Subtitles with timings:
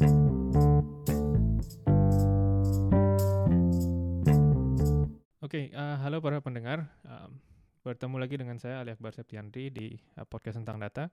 [0.00, 0.08] Oke,
[5.76, 6.88] uh, halo para pendengar.
[7.04, 7.36] Um,
[7.84, 11.12] bertemu lagi dengan saya Ali Akbar Septiandri di uh, podcast tentang data.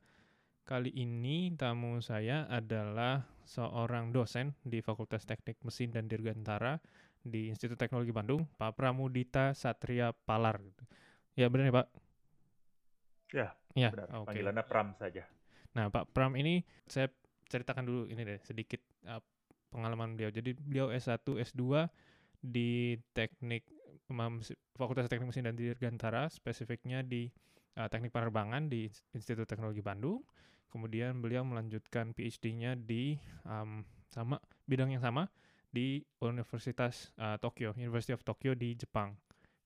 [0.64, 6.80] Kali ini tamu saya adalah seorang dosen di Fakultas Teknik Mesin dan Dirgantara
[7.20, 10.64] di Institut Teknologi Bandung, Pak Pramudita Satria Palar.
[11.36, 11.88] Ya benar ya Pak?
[13.36, 14.08] Ya, ya benar.
[14.24, 14.28] Okay.
[14.32, 15.28] Panggilannya Pram saja.
[15.76, 17.12] Nah Pak Pram ini saya
[17.48, 19.24] ceritakan dulu ini deh sedikit uh,
[19.72, 20.32] pengalaman beliau.
[20.32, 21.88] Jadi beliau S1, S2
[22.40, 23.68] di teknik
[24.78, 27.28] Fakultas Teknik Mesin dan Dirgantara, spesifiknya di
[27.76, 30.24] uh, Teknik Penerbangan di Institut Teknologi Bandung.
[30.72, 35.28] Kemudian beliau melanjutkan PhD-nya di um, sama bidang yang sama
[35.72, 39.16] di Universitas uh, Tokyo, University of Tokyo di Jepang.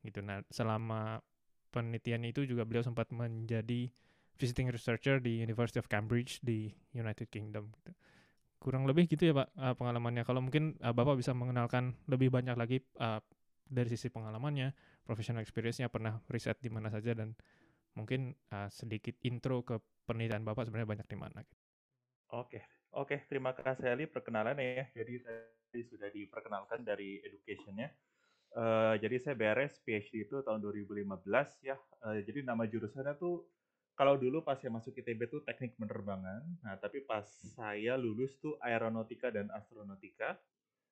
[0.02, 0.22] Gitu.
[0.26, 1.22] Nah, selama
[1.70, 3.90] penelitiannya itu juga beliau sempat menjadi
[4.42, 7.70] visiting researcher di University of Cambridge di United Kingdom.
[7.70, 7.94] Gitu.
[8.58, 10.26] Kurang lebih gitu ya Pak uh, pengalamannya.
[10.26, 13.22] Kalau mungkin uh, Bapak bisa mengenalkan lebih banyak lagi uh,
[13.70, 14.74] dari sisi pengalamannya,
[15.06, 17.38] professional experience-nya, pernah riset di mana saja, dan
[17.94, 19.78] mungkin uh, sedikit intro ke
[20.10, 21.40] penelitian Bapak sebenarnya banyak di mana.
[21.46, 21.62] Gitu.
[22.32, 22.60] Oke,
[22.98, 24.90] oke, terima kasih Ali perkenalan ya.
[24.92, 27.94] Jadi tadi sudah diperkenalkan dari education-nya.
[28.52, 31.08] Uh, jadi saya beres PhD itu tahun 2015
[31.64, 31.80] ya.
[32.04, 33.48] Uh, jadi nama jurusannya tuh
[34.02, 36.42] kalau dulu pas saya masuk ITB tuh teknik penerbangan.
[36.66, 37.22] Nah, tapi pas
[37.54, 40.42] saya lulus tuh aeronautika dan astronautika.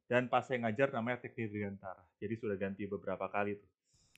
[0.05, 2.05] Dan pas saya ngajar namanya teknik dirgantara.
[2.21, 3.69] Jadi sudah ganti beberapa kali tuh.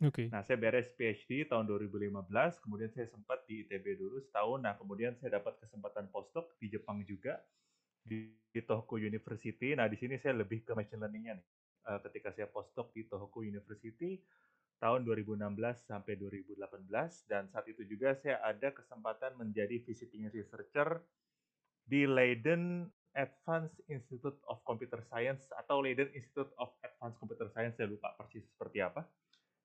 [0.04, 0.28] Oke.
[0.28, 0.28] Okay.
[0.28, 2.28] Nah, saya beres PhD tahun 2015,
[2.60, 4.60] kemudian saya sempat di ITB dulu setahun.
[4.60, 7.40] Nah, kemudian saya dapat kesempatan postdoc di Jepang juga
[8.04, 9.72] di, di Tohoku University.
[9.72, 11.48] Nah, di sini saya lebih ke machine learning-nya nih.
[11.88, 14.20] Uh, ketika saya postdoc di Tohoku University
[14.82, 15.46] tahun 2016
[15.86, 16.58] sampai 2018
[17.30, 21.06] dan saat itu juga saya ada kesempatan menjadi visiting researcher
[21.86, 27.94] di Leiden Advanced Institute of Computer Science atau Leiden Institute of Advanced Computer Science, saya
[27.94, 29.06] lupa persis seperti apa.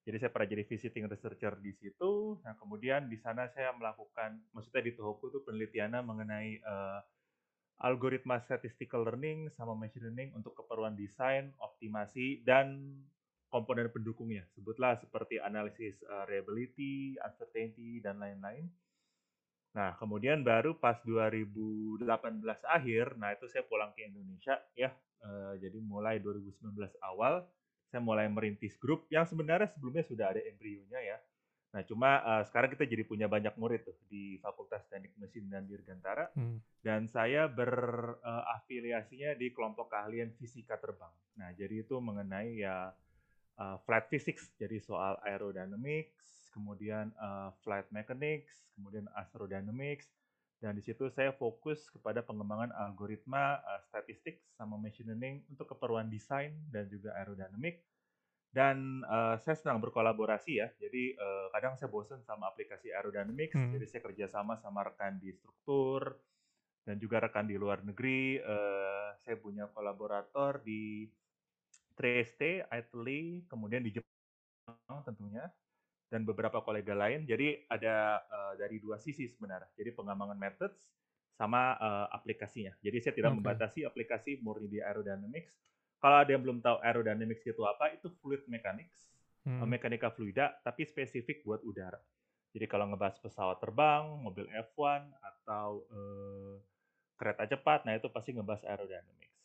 [0.05, 2.39] Jadi saya pernah jadi visiting researcher di situ.
[2.45, 6.99] Nah kemudian di sana saya melakukan, maksudnya di Tohoku itu penelitiannya mengenai uh,
[7.83, 12.95] algoritma statistical learning sama machine learning untuk keperluan desain, optimasi, dan
[13.47, 14.43] komponen pendukungnya.
[14.55, 18.67] Sebutlah seperti analisis uh, reliability, uncertainty, dan lain-lain.
[19.75, 22.03] Nah, kemudian baru pas 2018
[22.65, 24.91] akhir, nah itu saya pulang ke Indonesia ya.
[25.17, 27.41] Uh, jadi mulai 2019 awal
[27.87, 31.17] saya mulai merintis grup yang sebenarnya sebelumnya sudah ada embrionya ya.
[31.71, 35.67] Nah, cuma uh, sekarang kita jadi punya banyak murid tuh di Fakultas Teknik Mesin dan
[35.67, 36.31] Dirgantara.
[36.35, 36.63] Hmm.
[36.79, 41.11] Dan saya berafiliasinya uh, di kelompok keahlian fisika terbang.
[41.39, 42.91] Nah, jadi itu mengenai ya
[43.57, 50.09] uh, flight physics, jadi soal aerodynamics, kemudian uh, flight mechanics, kemudian astrodynamics,
[50.57, 56.09] dan di situ saya fokus kepada pengembangan algoritma uh, statistik sama machine learning untuk keperluan
[56.09, 57.85] desain dan juga aerodynamic.
[58.47, 63.75] Dan uh, saya senang berkolaborasi ya, jadi uh, kadang saya bosan sama aplikasi aerodynamics, hmm.
[63.75, 66.17] jadi saya kerjasama sama rekan di struktur
[66.81, 68.41] dan juga rekan di luar negeri.
[68.41, 71.05] Uh, saya punya kolaborator di
[71.97, 75.49] Trieste, Italy, kemudian di Jepang tentunya
[76.07, 77.25] dan beberapa kolega lain.
[77.25, 79.67] Jadi ada uh, dari dua sisi sebenarnya.
[79.75, 80.93] Jadi pengembangan methods
[81.33, 82.73] sama uh, aplikasinya.
[82.81, 83.37] Jadi saya tidak okay.
[83.41, 85.57] membatasi aplikasi murni di aerodynamics.
[85.97, 89.09] Kalau ada yang belum tahu aerodynamics itu apa, itu fluid mechanics,
[89.45, 89.61] hmm.
[89.61, 91.97] uh, mekanika fluida, tapi spesifik buat udara.
[92.53, 96.57] Jadi kalau ngebahas pesawat terbang, mobil F1 atau uh,
[97.17, 99.36] kereta cepat, nah itu pasti ngebahas aerodynamics.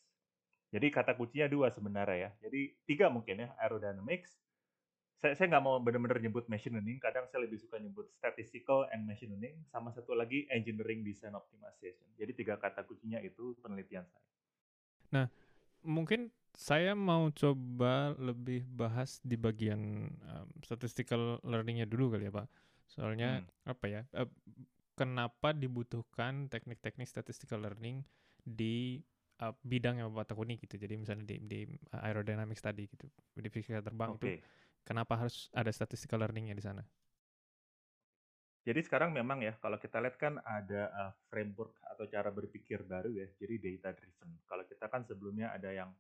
[0.73, 2.31] Jadi kata kuncinya dua sebenarnya ya.
[2.49, 4.41] Jadi tiga mungkin ya, aerodynamics,
[5.23, 9.07] saya saya nggak mau benar-benar nyebut machine learning kadang saya lebih suka nyebut statistical and
[9.07, 14.27] machine learning sama satu lagi engineering design optimization jadi tiga kata kuncinya itu penelitian saya
[15.15, 15.27] nah
[15.87, 22.51] mungkin saya mau coba lebih bahas di bagian um, statistical learningnya dulu kali ya pak
[22.91, 23.71] soalnya hmm.
[23.71, 24.27] apa ya uh,
[24.99, 28.03] kenapa dibutuhkan teknik-teknik statistical learning
[28.43, 29.07] di
[29.43, 31.61] uh, bidang yang bapak tekuni gitu jadi misalnya di, di
[31.91, 34.39] aerodynamics tadi gitu di fisika terbang okay.
[34.39, 34.47] itu
[34.83, 36.83] Kenapa harus ada statistical learning-nya di sana?
[38.63, 43.11] Jadi sekarang memang ya, kalau kita lihat kan ada uh, framework atau cara berpikir baru
[43.11, 44.39] ya, jadi data driven.
[44.47, 45.91] Kalau kita kan sebelumnya ada yang,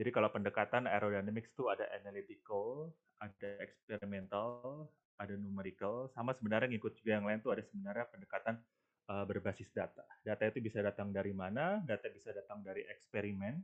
[0.00, 4.88] jadi kalau pendekatan aerodynamics itu ada analytical, ada experimental,
[5.20, 8.56] ada numerical, sama sebenarnya ngikut juga yang lain tuh ada sebenarnya pendekatan
[9.08, 10.04] uh, berbasis data.
[10.22, 11.80] Data itu bisa datang dari mana?
[11.82, 13.58] Data bisa datang dari eksperimen,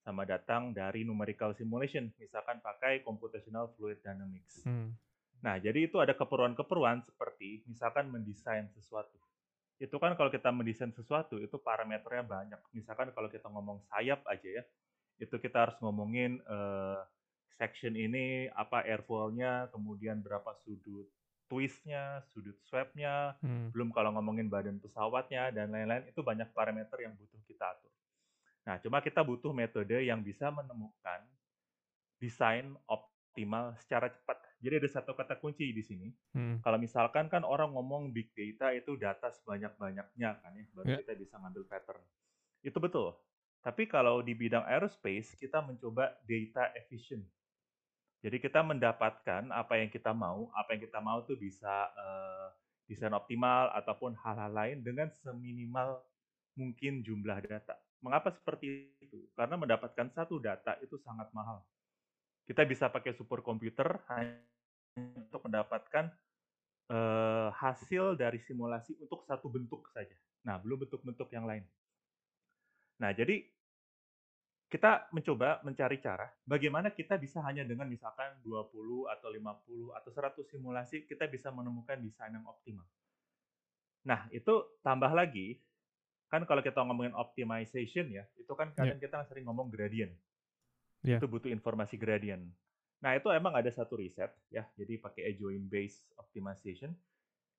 [0.00, 4.64] sama datang dari numerical simulation, misalkan pakai computational fluid dynamics.
[4.64, 4.96] Hmm.
[5.44, 9.20] Nah, jadi itu ada keperluan-keperluan seperti misalkan mendesain sesuatu.
[9.76, 12.60] itu kan kalau kita mendesain sesuatu itu parameternya banyak.
[12.72, 14.64] Misalkan kalau kita ngomong sayap aja ya,
[15.20, 17.04] itu kita harus ngomongin uh,
[17.60, 21.04] section ini apa airfoilnya, kemudian berapa sudut
[21.46, 23.70] twistnya, sudut swabnya, hmm.
[23.70, 27.92] belum kalau ngomongin badan pesawatnya dan lain-lain itu banyak parameter yang butuh kita atur.
[28.66, 31.22] Nah, cuma kita butuh metode yang bisa menemukan
[32.18, 34.42] desain optimal secara cepat.
[34.58, 36.08] Jadi ada satu kata kunci di sini.
[36.34, 36.58] Hmm.
[36.66, 41.00] Kalau misalkan kan orang ngomong big data itu data sebanyak-banyaknya kan ya, baru yeah.
[41.06, 42.02] kita bisa ngambil pattern.
[42.66, 43.14] Itu betul.
[43.62, 47.22] Tapi kalau di bidang aerospace kita mencoba data efficient.
[48.24, 52.48] Jadi kita mendapatkan apa yang kita mau, apa yang kita mau tuh bisa uh,
[52.88, 56.00] desain optimal ataupun hal-hal lain dengan seminimal
[56.56, 57.76] mungkin jumlah data.
[58.00, 59.28] Mengapa seperti itu?
[59.36, 61.60] Karena mendapatkan satu data itu sangat mahal.
[62.46, 64.38] Kita bisa pakai superkomputer hanya
[64.96, 66.08] untuk mendapatkan
[66.88, 70.14] uh, hasil dari simulasi untuk satu bentuk saja.
[70.46, 71.66] Nah, belum bentuk-bentuk yang lain.
[73.02, 73.44] Nah, jadi
[74.66, 80.42] kita mencoba mencari cara bagaimana kita bisa hanya dengan misalkan 20 atau 50 atau 100
[80.42, 82.86] simulasi kita bisa menemukan desain yang optimal.
[84.06, 85.62] Nah, itu tambah lagi
[86.26, 88.74] kan kalau kita ngomongin optimization ya, itu kan iya.
[88.74, 89.04] kadang yeah.
[89.06, 90.14] kita sering ngomong gradient.
[91.06, 91.22] Yeah.
[91.22, 92.50] Itu butuh informasi gradient.
[92.98, 96.90] Nah, itu emang ada satu riset ya, jadi pakai adjoint based optimization.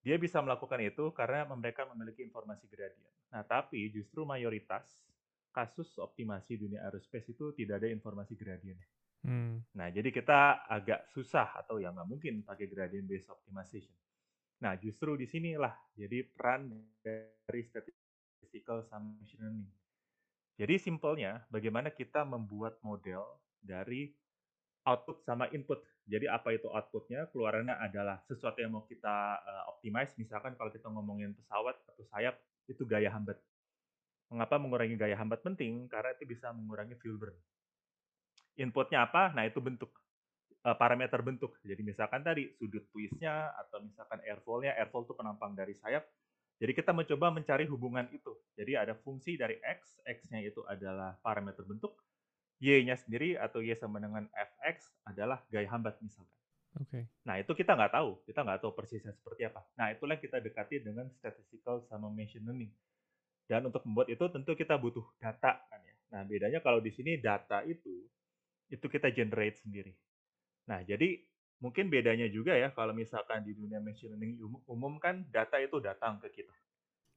[0.03, 3.11] Dia bisa melakukan itu karena mereka memiliki informasi gradient.
[3.31, 5.03] Nah, tapi justru mayoritas
[5.57, 8.77] kasus optimasi dunia aerospace itu tidak ada informasi gradient.
[9.25, 9.65] Hmm.
[9.73, 13.97] Nah, jadi kita agak susah atau ya nggak mungkin pakai gradient based optimization.
[14.61, 16.69] Nah, justru di sinilah jadi peran
[17.01, 19.71] dari statistical sama machine learning.
[20.61, 23.25] Jadi simpelnya, bagaimana kita membuat model
[23.57, 24.13] dari
[24.85, 25.81] output sama input.
[26.05, 27.29] Jadi apa itu outputnya?
[27.33, 30.13] Keluarannya adalah sesuatu yang mau kita uh, optimize.
[30.21, 32.37] Misalkan kalau kita ngomongin pesawat atau sayap,
[32.69, 33.37] itu gaya hambat.
[34.27, 35.87] Mengapa mengurangi gaya hambat penting?
[35.87, 37.37] Karena itu bisa mengurangi fuel burn.
[38.59, 39.31] Inputnya apa?
[39.31, 39.93] Nah itu bentuk
[40.75, 41.55] parameter bentuk.
[41.63, 46.03] Jadi misalkan tadi sudut twistnya atau misalkan airfoilnya, airfoil itu penampang dari sayap,
[46.57, 48.33] jadi kita mencoba mencari hubungan itu.
[48.57, 52.01] Jadi ada fungsi dari X, X-nya itu adalah parameter bentuk,
[52.57, 56.33] Y-nya sendiri atau Y sama dengan Fx adalah gaya hambat misalkan.
[56.81, 56.89] Oke.
[56.89, 57.03] Okay.
[57.29, 59.61] Nah itu kita nggak tahu, kita nggak tahu persisnya seperti apa.
[59.77, 62.73] Nah itulah yang kita dekati dengan statistical sama machine learning.
[63.47, 65.95] Dan untuk membuat itu tentu kita butuh data kan ya.
[66.11, 68.05] Nah bedanya kalau di sini data itu
[68.67, 69.95] itu kita generate sendiri.
[70.67, 71.23] Nah jadi
[71.57, 75.81] Mungkin bedanya juga ya kalau misalkan di dunia machine learning umum, umum kan data itu
[75.81, 76.53] datang ke kita.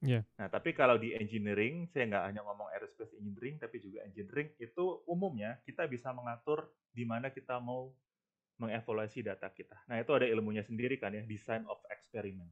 [0.01, 0.25] Yeah.
[0.41, 5.05] Nah, tapi kalau di engineering, saya nggak hanya ngomong aerospace engineering, tapi juga engineering, itu
[5.05, 7.93] umumnya kita bisa mengatur di mana kita mau
[8.57, 9.77] mengevaluasi data kita.
[9.85, 12.49] Nah, itu ada ilmunya sendiri kan ya, design of experiment.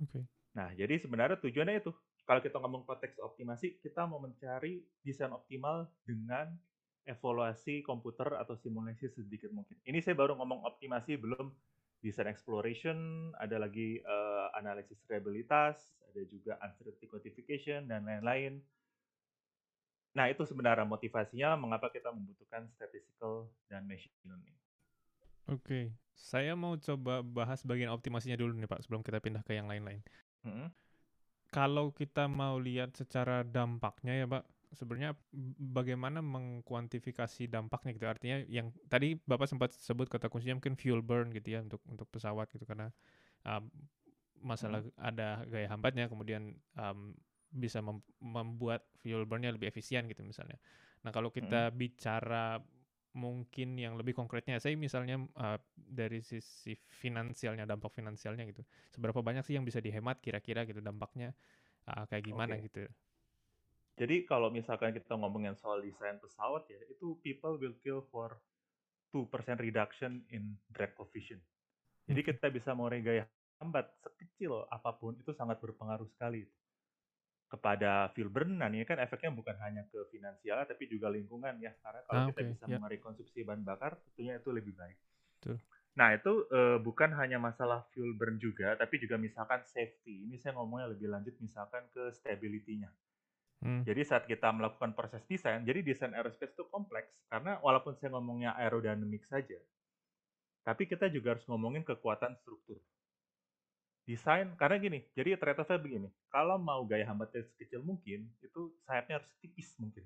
[0.00, 0.16] Oke.
[0.16, 0.22] Okay.
[0.56, 5.90] Nah, jadi sebenarnya tujuannya itu, kalau kita ngomong konteks optimasi, kita mau mencari desain optimal
[6.06, 6.54] dengan
[7.02, 9.74] evaluasi komputer atau simulasi sedikit mungkin.
[9.82, 11.50] Ini saya baru ngomong optimasi, belum
[12.02, 18.62] design exploration, ada lagi uh, analisis reliabilitas, ada juga uncertainty quantification, dan lain-lain.
[20.12, 24.54] Nah, itu sebenarnya motivasinya mengapa kita membutuhkan statistical dan machine learning.
[25.50, 29.66] Oke, saya mau coba bahas bagian optimasinya dulu nih Pak, sebelum kita pindah ke yang
[29.66, 30.04] lain-lain.
[30.46, 30.70] Hmm?
[31.52, 35.12] Kalau kita mau lihat secara dampaknya ya Pak, sebenarnya
[35.60, 41.28] bagaimana mengkuantifikasi dampaknya gitu artinya yang tadi bapak sempat sebut kata kuncinya mungkin fuel burn
[41.36, 42.88] gitu ya untuk untuk pesawat gitu karena
[43.44, 43.68] um,
[44.40, 44.96] masalah hmm.
[44.96, 47.12] ada gaya hambatnya kemudian um,
[47.52, 50.56] bisa mem membuat fuel burnnya lebih efisien gitu misalnya
[51.04, 51.76] nah kalau kita hmm.
[51.76, 52.58] bicara
[53.12, 59.44] mungkin yang lebih konkretnya saya misalnya uh, dari sisi finansialnya dampak finansialnya gitu seberapa banyak
[59.44, 61.36] sih yang bisa dihemat kira-kira gitu dampaknya
[61.92, 62.64] uh, kayak gimana okay.
[62.68, 62.82] gitu
[64.00, 68.40] jadi kalau misalkan kita ngomongin soal desain pesawat ya, itu people will kill for
[69.12, 69.28] 2%
[69.60, 71.44] reduction in drag coefficient.
[72.08, 72.28] Jadi hmm.
[72.32, 73.24] kita bisa mengurangi gaya
[73.62, 76.42] hambat sekecil apa pun itu sangat berpengaruh sekali
[77.52, 78.56] kepada fuel burn.
[78.56, 81.76] Nah ini kan efeknya bukan hanya ke finansial tapi juga lingkungan ya.
[81.84, 82.50] Karena kalau ah, kita okay.
[82.56, 82.80] bisa yeah.
[82.80, 84.98] mengurangi konsumsi bahan bakar, tentunya itu lebih baik.
[85.36, 85.60] Betul.
[85.92, 90.24] Nah itu uh, bukan hanya masalah fuel burn juga, tapi juga misalkan safety.
[90.24, 92.88] Ini saya ngomongnya lebih lanjut misalkan ke stability-nya.
[93.62, 93.84] Hmm.
[93.86, 98.58] Jadi saat kita melakukan proses desain, jadi desain aerospace itu kompleks karena walaupun saya ngomongnya
[98.58, 99.54] aerodinamik saja,
[100.66, 102.82] tapi kita juga harus ngomongin kekuatan struktur.
[104.02, 109.22] Desain karena gini, jadi ternyata saya begini, kalau mau gaya hambatnya sekecil mungkin, itu sayapnya
[109.22, 110.02] harus tipis mungkin.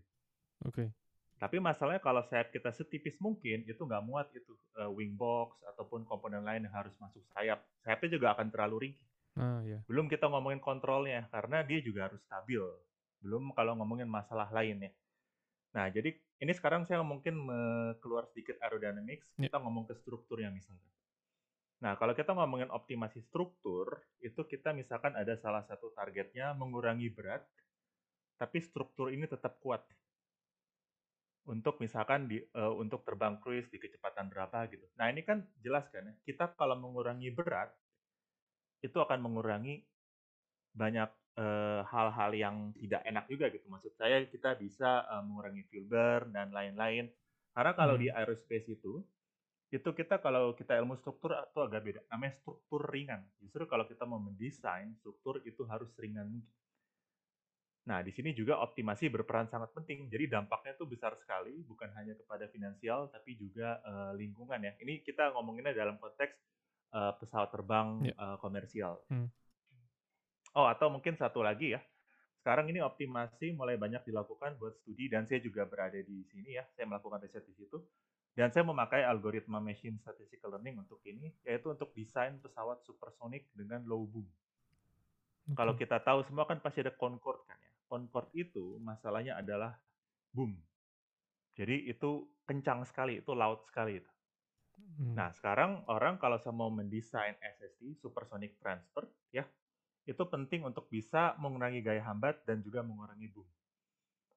[0.69, 0.73] Oke.
[0.73, 0.88] Okay.
[1.37, 6.09] Tapi masalahnya kalau sayap kita setipis mungkin, itu nggak muat itu uh, wing box ataupun
[6.09, 7.61] komponen lain yang harus masuk sayap.
[7.85, 9.09] Sayapnya juga akan terlalu ringkih.
[9.37, 9.85] Ah, ya.
[9.85, 12.61] Belum kita ngomongin kontrolnya, karena dia juga harus stabil.
[13.21, 14.93] Belum kalau ngomongin masalah lain ya.
[15.76, 17.45] Nah, jadi ini sekarang saya mungkin
[18.00, 19.53] keluar sedikit aerodynamics, Ya.
[19.53, 20.88] kita ngomong ke strukturnya misalkan.
[21.85, 23.87] Nah, kalau kita ngomongin optimasi struktur,
[24.28, 27.42] itu kita misalkan ada salah satu targetnya mengurangi berat,
[28.40, 29.83] tapi struktur ini tetap kuat.
[31.52, 34.87] Untuk misalkan di eh, untuk terbang cruise di kecepatan berapa gitu.
[34.99, 37.71] Nah, ini kan jelas kan ya, kita kalau mengurangi berat
[38.85, 39.85] itu akan mengurangi
[40.76, 43.66] banyak eh, hal-hal yang tidak enak juga gitu.
[43.68, 47.12] Maksud saya kita bisa eh, mengurangi fuel burn dan lain-lain.
[47.56, 48.00] Karena kalau Hmm.
[48.00, 49.02] di aerospace itu
[49.67, 52.01] itu kita kalau kita ilmu struktur itu agak beda.
[52.15, 53.27] Namanya struktur ringan.
[53.43, 56.55] Justru kalau kita mau mendesain struktur itu harus ringan mungkin.
[57.87, 60.11] Nah, di sini juga optimasi berperan sangat penting.
[60.11, 64.75] Jadi dampaknya itu besar sekali, bukan hanya kepada finansial, tapi juga eh, lingkungan ya.
[64.83, 66.35] Ini kita ngomonginnya dalam konteks
[66.95, 68.15] eh, pesawat terbang Ya.
[68.15, 69.03] eh, komersial.
[69.11, 69.31] Hmm.
[70.59, 71.81] Oh, atau mungkin satu lagi ya.
[72.43, 76.67] Sekarang ini optimasi mulai banyak dilakukan buat studi dan saya juga berada di sini ya.
[76.75, 77.79] Saya melakukan riset di situ.
[78.37, 83.81] Dan saya memakai algoritma machine statistical learning untuk ini, yaitu untuk desain pesawat supersonik dengan
[83.88, 84.28] low boom.
[85.57, 85.88] Kalau Oke.
[85.88, 87.73] kita tahu semua kan pasti ada Concorde kan ya.
[87.88, 89.73] Concorde itu masalahnya adalah
[90.37, 90.52] boom.
[91.57, 94.12] Jadi itu kencang sekali, itu loud sekali itu.
[94.76, 95.16] Hmm.
[95.16, 99.49] Nah, sekarang orang kalau saya mau mendesain SST, supersonic transfer, ya,
[100.05, 103.49] itu penting untuk bisa mengurangi gaya hambat dan juga mengurangi boom.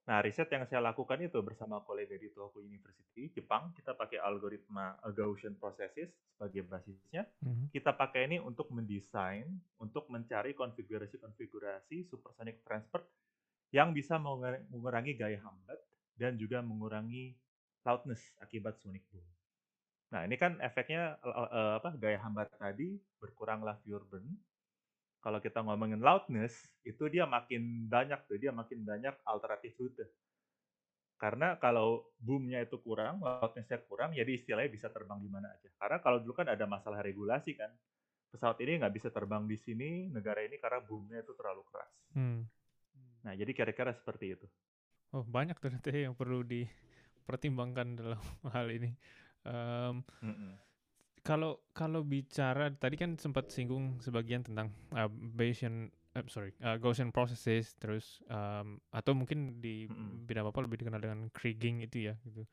[0.10, 4.98] Nah, riset yang saya lakukan itu bersama kolega di Tohoku University, Jepang, kita pakai algoritma
[5.06, 7.30] uh, Gaussian processes sebagai basisnya.
[7.46, 7.70] Mhm.
[7.70, 9.46] Kita pakai ini untuk mendesain,
[9.78, 13.06] untuk mencari konfigurasi-konfigurasi supersonic transfer
[13.70, 15.78] yang bisa mengurangi gaya hambat
[16.18, 17.38] dan juga mengurangi
[17.86, 19.22] loudness akibat sonic boom.
[20.10, 24.25] Nah, ini kan efeknya eh, eh, apa gaya hambat tadi berkuranglah fuel burn.
[25.20, 26.56] Kalau kita ngomongin loudness,
[26.88, 30.08] itu dia makin banyak tuh, dia makin banyak alternatif rute.
[31.20, 35.68] Karena kalau boomnya itu kurang, loudness-nya kurang, jadi istilahnya bisa terbang di mana aja.
[35.76, 37.68] Karena kalau dulu kan ada masalah regulasi kan,
[38.32, 41.92] pesawat ini nggak bisa terbang di sini, negara ini karena boomnya itu terlalu keras.
[42.16, 42.48] Hmm.
[43.28, 44.48] Nah, jadi kira-kira seperti itu.
[45.12, 48.22] Oh, banyak ternyata yang perlu dipertimbangkan dalam
[48.56, 48.96] hal ini.
[49.44, 50.69] Em, Mm-mm.
[51.24, 57.14] Kalau kalau bicara tadi kan sempat singgung sebagian tentang uh, Bayesian eh, sorry uh, Gaussian
[57.14, 60.26] processes terus um, atau mungkin di Mm-mm.
[60.26, 62.44] bidang apa lebih dikenal dengan Kriging itu ya gitu.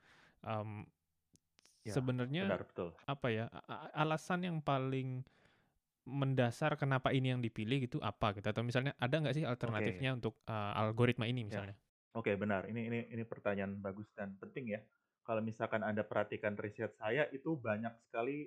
[0.45, 0.87] Um,
[1.87, 2.91] Ya, sebenarnya Benar betul.
[3.07, 3.47] apa ya
[3.95, 5.23] alasan yang paling
[6.03, 10.35] mendasar kenapa ini yang dipilih gitu apa gitu atau misalnya ada nggak sih alternatifnya untuk
[10.51, 11.79] uh, algoritma ini misalnya?
[12.19, 12.67] Oke, benar.
[12.67, 14.81] Ini ini ini pertanyaan bagus dan penting ya.
[15.27, 18.47] Kalau misalkan Anda perhatikan riset saya itu banyak sekali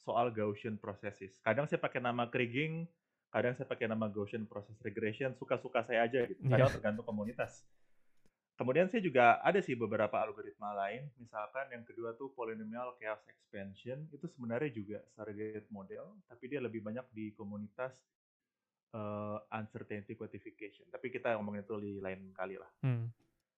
[0.00, 1.36] soal Gaussian processes.
[1.44, 2.88] Kadang saya pakai nama Kriging,
[3.28, 6.40] kadang saya pakai nama Gaussian process regression, suka-suka saya aja gitu.
[6.48, 6.74] Kadang Iya.
[6.80, 7.68] tergantung komunitas.
[8.54, 14.06] Kemudian saya juga ada sih beberapa algoritma lain, misalkan yang kedua tuh polynomial chaos expansion,
[14.14, 17.92] itu sebenarnya juga surrogate model, tapi dia lebih banyak di komunitas
[18.94, 20.86] eh, uncertainty quantification.
[20.86, 22.70] Tapi kita ngomongin itu di lain kali lah.
[22.86, 23.10] Hmm.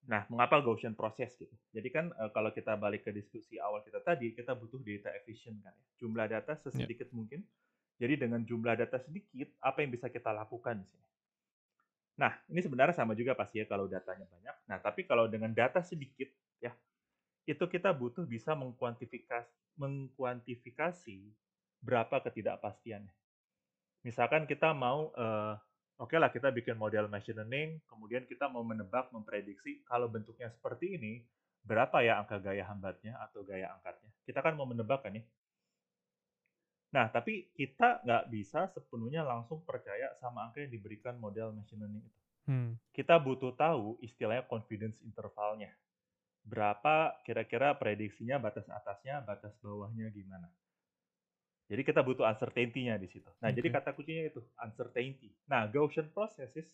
[0.06, 1.50] Nah, mengapa Gaussian process gitu?
[1.74, 5.58] Jadi kan eh, kalau kita balik ke diskusi awal kita tadi, kita butuh data efficient
[5.66, 5.86] kan ya.
[5.98, 7.42] Jumlah data sesedikit mungkin.
[7.96, 11.06] Jadi dengan jumlah data sedikit, apa yang bisa kita lakukan di sini?
[12.16, 14.56] Nah, ini sebenarnya sama juga pasti ya kalau datanya banyak.
[14.68, 16.28] Nah, tapi kalau dengan data sedikit
[16.60, 16.72] ya,
[17.44, 21.18] itu kita butuh bisa mengkuantifikasi mengkuantifikasi
[21.84, 23.12] berapa ketidakpastiannya.
[24.04, 25.54] Misalkan kita mau eh,
[25.96, 31.00] Oke lah, kita bikin model machine learning, kemudian kita mau menebak, memprediksi kalau bentuknya seperti
[31.00, 31.24] ini,
[31.64, 34.12] berapa ya angka gaya hambatnya atau gaya angkatnya.
[34.28, 35.24] Kita kan mau menebak kan ya.
[36.92, 42.04] Nah, tapi kita nggak bisa sepenuhnya langsung percaya sama angka yang diberikan model machine learning
[42.04, 42.20] itu.
[42.46, 42.70] Hmm.
[42.92, 45.72] Kita butuh tahu istilahnya confidence intervalnya.
[46.46, 50.46] Berapa kira-kira prediksinya, batas atasnya, batas bawahnya gimana.
[51.66, 53.26] Jadi kita butuh uncertainty-nya di situ.
[53.42, 53.74] Nah, jadi Oke.
[53.74, 55.34] kata kuncinya itu uncertainty.
[55.50, 56.66] Nah, Gaussian processes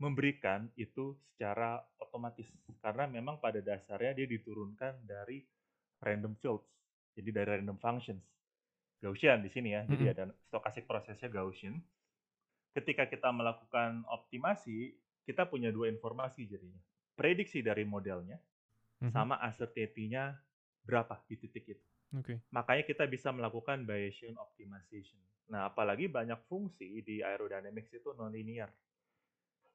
[0.00, 2.48] memberikan itu secara otomatis
[2.80, 5.44] karena memang pada dasarnya dia diturunkan dari
[6.00, 6.64] random fields.
[7.12, 8.24] Jadi dari random functions.
[9.04, 9.84] Gaussian di sini ya.
[9.84, 10.14] Jadi Mm-mm.
[10.16, 11.76] ada stochastic prosesnya Gaussian.
[12.72, 14.96] Ketika kita melakukan optimasi,
[15.28, 16.80] kita punya dua informasi jadinya.
[17.12, 18.40] Prediksi dari modelnya
[19.02, 19.12] Mhm.
[19.12, 20.32] sama uncertainty-nya
[20.88, 21.86] berapa di titik itu.
[22.12, 22.44] Oke.
[22.52, 25.18] Makanya kita bisa melakukan Bayesian optimization.
[25.48, 28.68] Nah, apalagi banyak fungsi di aerodynamics itu nonlinear.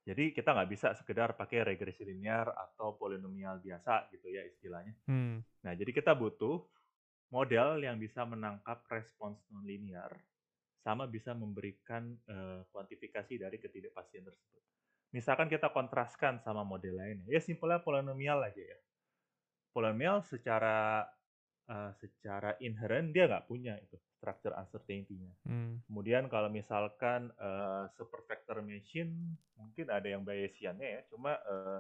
[0.08, 4.96] Jadi kita nggak bisa sekedar pakai regresi linear atau polinomial biasa gitu ya istilahnya.
[5.04, 5.44] Hmm.
[5.68, 6.64] Nah, jadi kita butuh
[7.28, 10.16] model yang bisa menangkap respons nonlinear
[10.80, 14.64] sama bisa memberikan uh, kuantifikasi dari ketidakpastian tersebut.
[15.12, 18.80] Misalkan kita kontraskan sama model lainnya, ya simpelnya polinomial aja ya.
[19.76, 21.04] Polinomial secara
[21.68, 25.32] uh, secara inherent dia nggak punya itu structure uncertainty-nya.
[25.46, 25.80] Hmm.
[25.86, 31.80] Kemudian kalau misalkan uh, super vector machine mungkin ada yang Bayesiannya ya, cuma uh,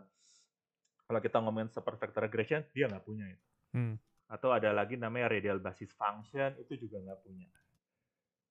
[1.07, 3.47] kalau kita ngomongin super vector regression dia nggak punya itu.
[3.73, 3.95] Hmm.
[4.27, 7.47] Atau ada lagi namanya radial basis function itu juga nggak punya.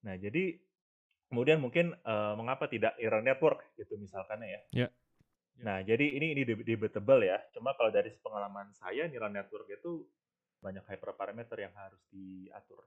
[0.09, 0.57] Nah, jadi
[1.29, 4.61] kemudian mungkin uh, mengapa tidak neural network gitu misalkan ya.
[4.73, 4.91] Yeah.
[5.57, 7.41] Nah, jadi ini ini debatable ya.
[7.53, 10.05] Cuma kalau dari pengalaman saya neural network itu
[10.67, 12.83] banyak hyperparameter yang harus diatur.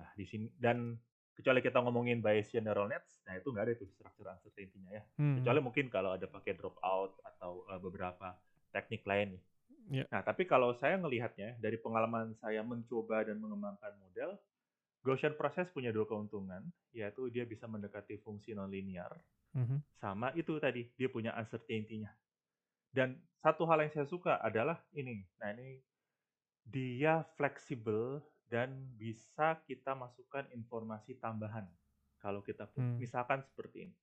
[0.00, 0.96] Nah, di sini dan
[1.36, 5.02] kecuali kita ngomongin Bayesian neural nets, nah itu nggak ada itu structure uncertainty-nya ya.
[5.20, 5.36] Hmm.
[5.44, 8.32] Kecuali mungkin kalau ada pakai dropout atau uh, beberapa
[8.72, 9.42] teknik lain nih.
[9.86, 10.06] Yeah.
[10.08, 14.40] Nah, tapi kalau saya ngelihatnya dari pengalaman saya mencoba dan mengembangkan model,
[15.06, 19.14] Gaussian process punya dua keuntungan, yaitu dia bisa mendekati fungsi nonlinear,
[19.54, 19.78] mm-hmm.
[20.02, 22.10] sama itu tadi dia punya uncertainty-nya.
[22.90, 25.22] Dan satu hal yang saya suka adalah ini.
[25.38, 25.78] Nah ini
[26.66, 28.18] dia fleksibel
[28.50, 31.66] dan bisa kita masukkan informasi tambahan
[32.18, 32.98] kalau kita hmm.
[32.98, 33.96] misalkan seperti ini.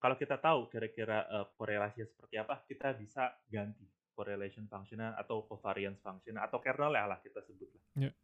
[0.00, 3.84] Kalau kita tahu kira-kira uh, korelasinya seperti apa, kita bisa ganti
[4.16, 8.08] correlation function atau covariance function atau kernel lah kita sebut lah.
[8.08, 8.14] Yeah.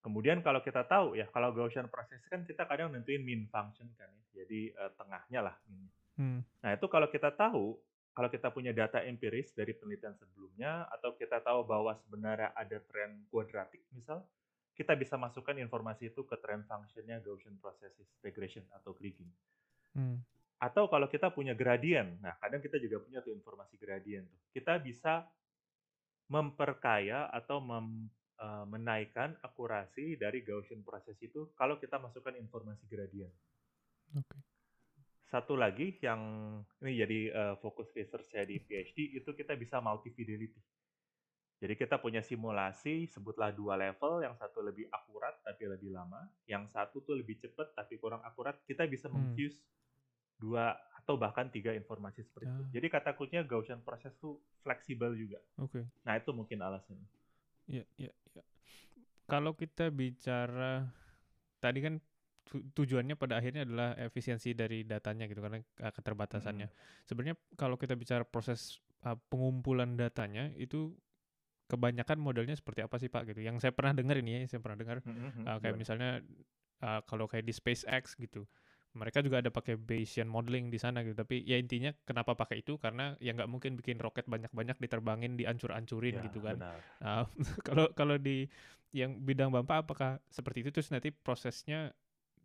[0.00, 4.06] Kemudian kalau kita tahu ya, kalau Gaussian process kan kita kadang nentuin mean function kan
[4.06, 4.42] ya.
[4.42, 5.56] Jadi uh, tengahnya lah
[6.20, 6.44] Hmm.
[6.60, 11.38] Nah, itu kalau kita tahu, kalau kita punya data empiris dari penelitian sebelumnya atau kita
[11.40, 14.26] tahu bahwa sebenarnya ada tren kuadratik misal,
[14.74, 19.30] kita bisa masukkan informasi itu ke trend functionnya Gaussian processes regression atau Kriging.
[19.94, 20.18] Hmm.
[20.60, 24.40] Atau kalau kita punya gradient, nah kadang kita juga punya tuh informasi gradient tuh.
[24.52, 25.24] Kita bisa
[26.30, 28.08] memperkaya atau mem
[28.40, 33.32] uh, menaikkan akurasi dari Gaussian process itu kalau kita masukkan informasi gradient.
[34.10, 34.49] Okay.
[35.30, 36.20] Satu lagi yang
[36.82, 40.58] ini jadi uh, fokus research saya di PhD itu kita bisa multi fidelity.
[41.60, 46.64] Jadi kita punya simulasi, sebutlah dua level, yang satu lebih akurat tapi lebih lama, yang
[46.66, 48.58] satu tuh lebih cepat tapi kurang akurat.
[48.64, 49.14] Kita bisa hmm.
[49.14, 49.60] memfuse
[50.40, 52.56] dua atau bahkan tiga informasi seperti ya.
[52.56, 52.62] itu.
[52.80, 55.38] Jadi kata kuncinya Gaussian process tuh fleksibel juga.
[55.60, 55.84] Oke.
[55.84, 55.84] Okay.
[56.08, 57.08] Nah itu mungkin alasannya.
[57.68, 58.42] Iya, iya, iya.
[59.28, 60.88] Kalau kita bicara
[61.60, 62.00] tadi kan
[62.50, 66.66] tujuannya pada akhirnya adalah efisiensi dari datanya gitu karena keterbatasannya.
[66.66, 66.76] Hmm.
[67.06, 70.90] Sebenarnya kalau kita bicara proses uh, pengumpulan datanya itu
[71.70, 73.40] kebanyakan modelnya seperti apa sih Pak gitu.
[73.46, 76.18] Yang saya pernah dengar ini ya, saya pernah dengar hmm, uh, kayak misalnya
[76.82, 78.44] uh, kalau kayak di SpaceX gitu
[78.90, 81.14] mereka juga ada pakai Bayesian modeling di sana gitu.
[81.14, 86.18] Tapi ya intinya kenapa pakai itu karena ya nggak mungkin bikin roket banyak-banyak diterbangin, diancur-ancurin
[86.18, 86.58] ya, gitu kan.
[87.66, 88.50] Kalau kalau di
[88.90, 91.94] yang bidang Bapak apakah seperti itu terus nanti prosesnya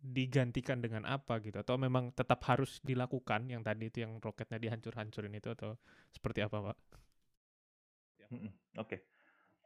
[0.06, 5.34] digantikan dengan apa gitu atau memang tetap harus dilakukan yang tadi itu yang roketnya dihancur-hancurin
[5.34, 5.74] itu atau
[6.14, 6.76] seperti apa, Pak?
[8.22, 8.26] Ya.
[8.78, 9.02] Oke.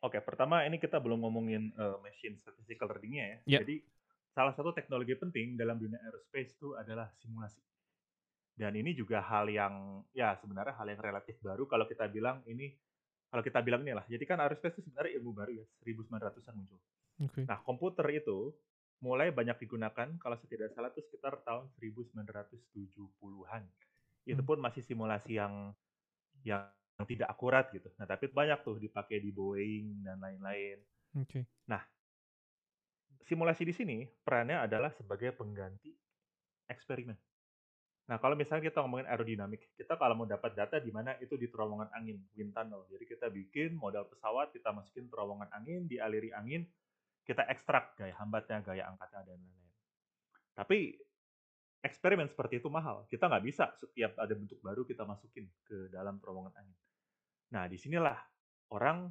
[0.00, 3.38] Oke, okay, pertama ini kita belum ngomongin uh, machine statistical learning-nya ya.
[3.44, 3.60] Yeah.
[3.60, 3.84] Jadi
[4.32, 7.60] salah satu teknologi penting dalam dunia aerospace itu adalah simulasi.
[8.56, 12.72] Dan ini juga hal yang ya sebenarnya hal yang relatif baru kalau kita bilang ini
[13.28, 14.08] kalau kita bilang ini lah.
[14.08, 16.80] Jadi kan aerospace itu sebenarnya ilmu baru ya, 1900-an muncul.
[17.20, 17.44] Okay.
[17.44, 18.56] Nah, komputer itu
[19.00, 23.62] mulai banyak digunakan kalau saya tidak salah itu sekitar tahun 1970-an.
[24.28, 24.48] Itu hmm.
[24.48, 25.72] pun masih simulasi yang
[26.44, 26.68] yang
[27.08, 27.88] tidak akurat gitu.
[27.96, 30.78] Nah, tapi banyak tuh dipakai di Boeing dan lain-lain.
[31.24, 31.48] Okay.
[31.64, 31.80] Nah,
[33.24, 35.96] simulasi di sini perannya adalah sebagai pengganti
[36.68, 37.16] eksperimen.
[38.10, 41.46] Nah, kalau misalnya kita ngomongin aerodinamik, kita kalau mau dapat data di mana itu di
[41.46, 42.82] terowongan angin, wind tunnel.
[42.90, 46.66] Jadi kita bikin model pesawat, kita masukin terowongan angin, dialiri angin,
[47.30, 49.74] kita ekstrak gaya hambatnya, gaya angkatnya, dan lain-lain.
[50.58, 50.78] Tapi
[51.78, 53.06] eksperimen seperti itu mahal.
[53.06, 56.78] Kita nggak bisa setiap ada bentuk baru kita masukin ke dalam terowongan angin.
[57.54, 58.18] Nah, di sinilah
[58.74, 59.06] orang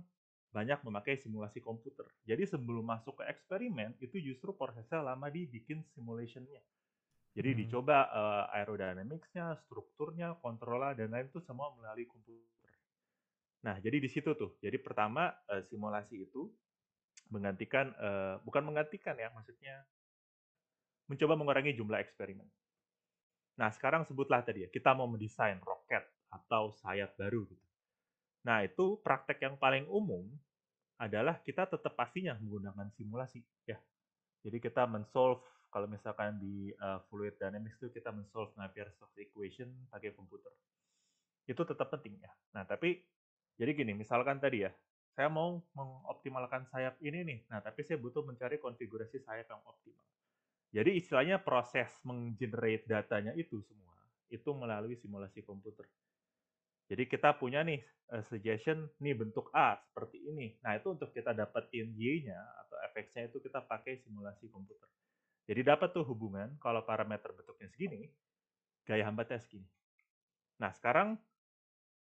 [0.52, 2.10] banyak memakai simulasi komputer.
[2.28, 6.60] Jadi sebelum masuk ke eksperimen itu justru prosesnya lama dibikin simulationnya.
[7.38, 7.60] Jadi hmm.
[7.64, 12.74] dicoba uh, aerodynamicsnya, strukturnya, kontrolnya dan lain itu semua melalui komputer.
[13.62, 14.58] Nah jadi di situ tuh.
[14.58, 16.50] Jadi pertama uh, simulasi itu
[17.30, 19.86] menggantikan, uh, bukan menggantikan ya, maksudnya
[21.10, 22.46] mencoba mengurangi jumlah eksperimen.
[23.58, 27.70] Nah sekarang sebutlah tadi ya, kita mau mendesain roket atau sayap baru gitu.
[28.48, 30.24] Nah, itu praktek yang paling umum
[31.00, 33.80] adalah kita tetap pastinya menggunakan simulasi ya.
[34.44, 40.16] Jadi kita men-solve kalau misalkan di uh, fluid dynamics itu kita men-solve Navier-Stokes equation pakai
[40.16, 40.52] komputer.
[41.44, 42.32] Itu tetap penting ya.
[42.56, 43.00] Nah, tapi
[43.60, 44.72] jadi gini, misalkan tadi ya,
[45.14, 47.40] saya mau mengoptimalkan sayap ini nih.
[47.52, 50.08] Nah, tapi saya butuh mencari konfigurasi sayap yang optimal.
[50.70, 53.90] Jadi istilahnya proses menggenerate datanya itu semua
[54.30, 55.90] itu melalui simulasi komputer.
[56.90, 57.82] Jadi kita punya nih
[58.14, 60.58] uh, suggestion nih bentuk A seperti ini.
[60.62, 64.90] Nah, itu untuk kita dapetin Y-nya atau efeknya itu kita pakai simulasi komputer.
[65.50, 68.06] Jadi dapat tuh hubungan kalau parameter bentuknya segini,
[68.86, 69.66] gaya hambatnya segini.
[70.62, 71.18] Nah, sekarang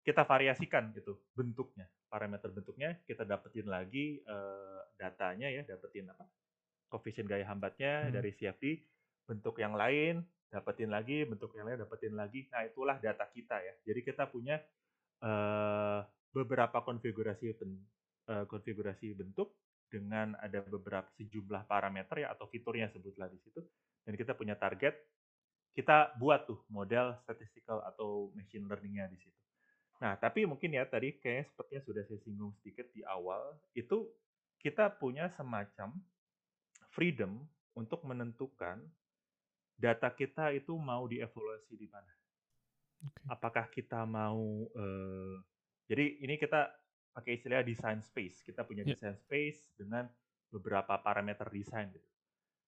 [0.06, 6.30] kita variasikan itu bentuknya, parameter bentuknya kita dapetin lagi uh, datanya ya, dapetin apa?
[6.93, 8.13] koefisien gaya hambatnya hmm.
[8.13, 8.65] dari CFD,
[9.26, 10.21] bentuk yang lain,
[10.54, 12.45] dapetin lagi, bentuk yang lain dapetin lagi.
[12.54, 13.73] Nah, itulah data kita ya.
[13.82, 14.62] Jadi kita punya
[15.26, 17.82] uh, beberapa konfigurasi ben,
[18.30, 19.58] uh, konfigurasi bentuk
[19.89, 23.65] dengan ada beberapa sejumlah parameter ya atau fiturnya sebutlah di situ.
[24.06, 24.93] Dan kita punya target,
[25.73, 29.42] kita buat tuh model statistical atau machine learningnya di situ.
[30.03, 34.11] Nah, tapi mungkin ya tadi kayaknya sepertinya sudah saya singgung sedikit di awal, itu
[34.59, 35.95] kita punya semacam
[36.91, 37.39] freedom
[37.71, 38.83] untuk menentukan
[39.79, 42.11] data kita itu mau dievaluasi di mana.
[42.99, 43.31] Okay.
[43.31, 45.39] Apakah kita mau uh,
[45.87, 46.67] jadi ini kita
[47.13, 48.41] pakai istilah design space.
[48.43, 48.97] Kita punya yeah.
[48.97, 50.09] design space dengan
[50.49, 52.09] beberapa parameter desain gitu.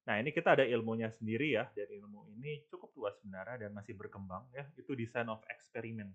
[0.05, 3.97] Nah, ini kita ada ilmunya sendiri ya, dan ilmu ini cukup luas sebenarnya dan masih
[3.97, 6.13] berkembang ya, itu design of experiment.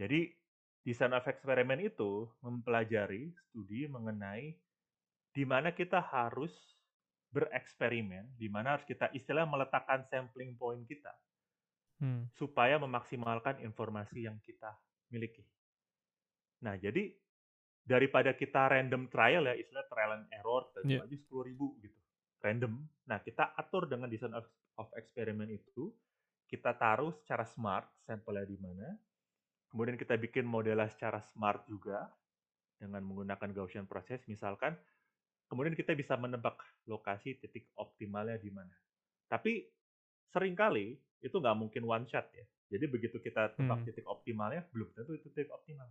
[0.00, 0.32] Jadi,
[0.80, 4.56] design of experiment itu mempelajari studi mengenai
[5.36, 6.50] di mana kita harus
[7.30, 11.12] bereksperimen, di mana harus kita istilah meletakkan sampling point kita
[12.02, 12.32] hmm.
[12.34, 14.72] supaya memaksimalkan informasi yang kita
[15.12, 15.44] miliki.
[16.64, 17.12] Nah, jadi
[17.84, 21.06] daripada kita random trial ya, istilah trial and error, tadi yeah.
[21.06, 22.00] aja sepuluh ribu gitu,
[22.42, 22.82] random.
[23.06, 24.48] Nah, kita atur dengan design of,
[24.80, 25.92] of experiment itu,
[26.50, 28.90] kita taruh secara smart sampelnya di mana,
[29.70, 32.10] kemudian kita bikin modelnya secara smart juga
[32.76, 34.74] dengan menggunakan Gaussian process, misalkan
[35.46, 36.58] kemudian kita bisa menebak
[36.90, 38.74] lokasi titik optimalnya di mana.
[39.30, 39.62] Tapi
[40.30, 42.44] sering kali itu nggak mungkin one shot ya.
[42.70, 43.86] Jadi begitu kita tebak hmm.
[43.86, 45.90] titik optimalnya, belum tentu itu titik optimal.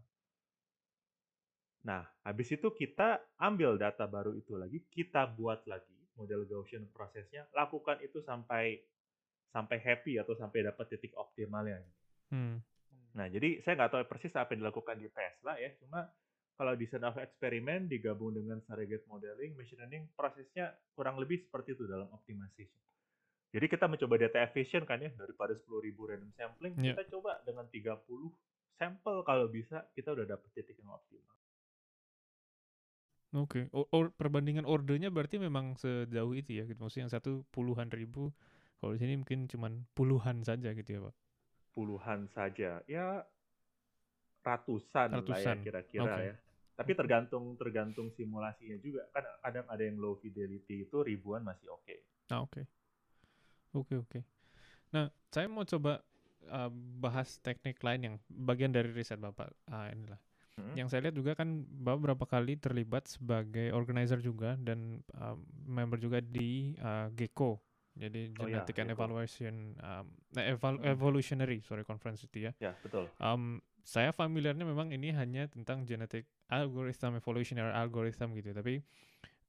[1.84, 7.48] Nah, habis itu kita ambil data baru itu lagi, kita buat lagi model Gaussian prosesnya,
[7.56, 8.80] lakukan itu sampai
[9.50, 11.84] sampai happy atau sampai dapat titik optimalnya.
[12.32, 12.60] Hmm.
[13.18, 16.06] Nah, jadi saya nggak tahu persis apa yang dilakukan di Tesla ya, cuma
[16.60, 21.88] kalau design of eksperimen digabung dengan surrogate modeling, machine learning, prosesnya kurang lebih seperti itu
[21.88, 22.84] dalam optimization.
[23.50, 26.94] Jadi kita mencoba data efficient kan ya, daripada 10.000 random sampling, yeah.
[26.94, 28.06] kita coba dengan 30
[28.78, 31.36] sampel kalau bisa, kita udah dapet titik yang optimal.
[33.30, 33.94] Oke, okay.
[33.94, 36.78] or, perbandingan ordernya berarti memang sejauh itu ya, gitu.
[36.82, 38.36] maksudnya yang satu puluhan ribu,
[38.84, 41.16] kalau di sini mungkin cuma puluhan saja gitu ya Pak?
[41.80, 43.24] Puluhan saja, ya
[44.44, 45.32] ratusan, ratusan.
[45.32, 46.28] lah ya kira-kira okay.
[46.28, 46.36] ya.
[46.80, 49.08] Tapi tergantung tergantung simulasinya juga.
[49.16, 51.84] Kan kadang ada yang low fidelity itu ribuan masih oke.
[51.88, 52.00] Okay.
[52.32, 52.52] Ah, oke.
[52.52, 52.66] Okay.
[53.70, 54.10] Oke, okay, oke.
[54.12, 54.22] Okay.
[54.96, 56.02] Nah, saya mau coba
[56.48, 56.72] uh,
[57.04, 59.52] bahas teknik lain yang bagian dari riset Bapak.
[59.68, 60.20] Uh, inilah.
[60.56, 60.76] Hmm.
[60.76, 65.36] Yang saya lihat juga kan Bapak berapa kali terlibat sebagai organizer juga dan uh,
[65.68, 67.60] member juga di uh, GECO.
[68.00, 70.08] Jadi oh, Genetic ya, and Evaluation um,
[70.40, 70.88] eval hmm.
[70.88, 72.52] Evolutionary sorry conference itu ya.
[72.64, 73.12] Ya, betul.
[73.20, 78.86] Um, saya familiarnya memang ini hanya tentang genetic algorithm evolutionary algorithm gitu tapi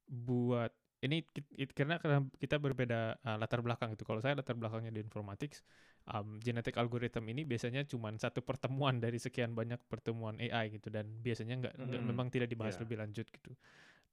[0.09, 1.25] buat ini
[1.73, 1.97] karena
[2.37, 5.65] kita berbeda uh, latar belakang itu kalau saya latar belakangnya di informatics
[6.13, 11.09] um, genetic algorithm ini biasanya cuma satu pertemuan dari sekian banyak pertemuan AI gitu dan
[11.25, 12.83] biasanya nggak mm, memang tidak dibahas yeah.
[12.85, 13.53] lebih lanjut gitu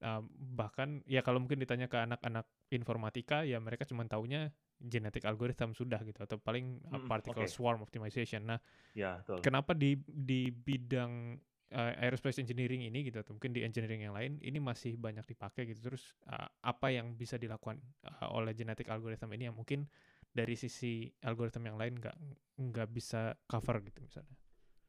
[0.01, 5.73] um, bahkan ya kalau mungkin ditanya ke anak-anak informatika ya mereka cuma taunya genetic algorithm
[5.73, 7.51] sudah gitu atau paling hmm, particle okay.
[7.51, 8.45] swarm optimization.
[8.45, 8.59] Nah,
[8.93, 9.41] ya, betul.
[9.41, 11.37] kenapa di di bidang
[11.73, 15.65] uh, aerospace engineering ini gitu atau mungkin di engineering yang lain ini masih banyak dipakai
[15.73, 19.89] gitu terus uh, apa yang bisa dilakukan uh, oleh genetic algorithm ini yang mungkin
[20.29, 22.17] dari sisi algoritma yang lain nggak
[22.61, 24.37] nggak bisa cover gitu misalnya.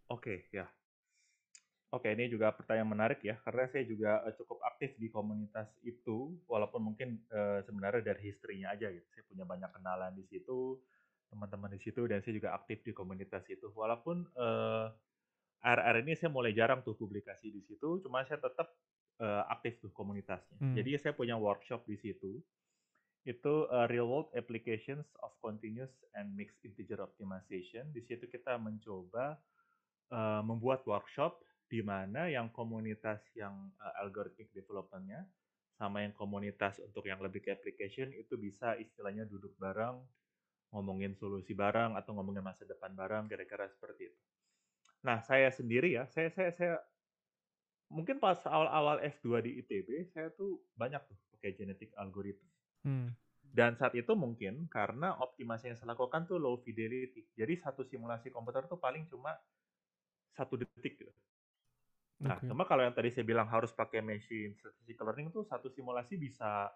[0.08, 0.68] Oke, okay, ya.
[1.88, 6.36] Oke, ini juga pertanyaan menarik ya, karena saya juga uh, cukup aktif di komunitas itu,
[6.44, 9.08] walaupun mungkin uh, sebenarnya dari historinya aja gitu.
[9.08, 10.76] Saya punya banyak kenalan di situ,
[11.32, 13.72] teman-teman di situ, dan saya juga aktif di komunitas itu.
[13.72, 14.92] Walaupun uh,
[15.64, 18.68] akhir ini saya mulai jarang tuh publikasi di situ, cuma saya tetap
[19.24, 20.60] uh, aktif tuh komunitasnya.
[20.60, 20.76] Hmm.
[20.76, 22.36] Jadi saya punya workshop di situ.
[23.24, 27.88] Itu uh, real world applications of continuous and mixed integer optimization.
[27.96, 29.40] Di situ kita mencoba
[30.12, 35.28] uh, membuat workshop di mana yang komunitas yang uh, algorithmic development-nya
[35.76, 40.00] sama yang komunitas untuk yang lebih ke application itu bisa istilahnya duduk bareng,
[40.74, 44.20] ngomongin solusi bareng atau ngomongin masa depan bareng kira-kira seperti itu.
[45.06, 46.74] Nah, saya sendiri ya, saya saya saya
[47.94, 52.48] mungkin pas awal-awal S2 di ITB saya tuh banyak tuh pakai genetic algorithm.
[52.82, 53.14] Hmm.
[53.48, 57.24] Dan saat itu mungkin karena optimasi yang saya lakukan tuh low fidelity.
[57.32, 59.32] Jadi satu simulasi komputer tuh paling cuma
[60.36, 61.12] satu detik gitu.
[62.18, 62.50] Nah, Oke.
[62.50, 66.66] cuma kalau yang tadi saya bilang harus pakai machine statistical learning tuh satu simulasi bisa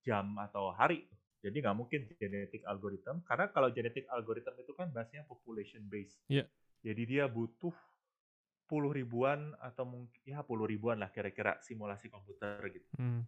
[0.00, 1.04] jam atau hari.
[1.44, 3.20] Jadi nggak mungkin genetic algorithm.
[3.28, 6.16] Karena kalau genetic algorithm itu kan bahasanya population based.
[6.32, 6.48] Iya.
[6.80, 7.76] Jadi dia butuh
[8.66, 12.88] puluh ribuan atau mungkin ya puluh ribuan lah kira-kira simulasi komputer gitu.
[12.98, 13.22] Hmm.